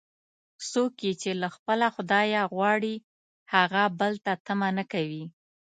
څوک 0.69 0.93
یې 1.05 1.13
چې 1.21 1.31
له 1.41 1.47
خپله 1.55 1.87
خدایه 1.95 2.41
غواړي، 2.55 2.95
هغه 3.53 3.83
بل 3.99 4.13
ته 4.25 4.31
طمعه 4.47 4.69
نه 4.77 4.83
کوي. 4.91 5.23